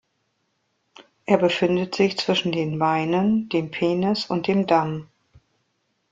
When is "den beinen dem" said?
2.51-3.69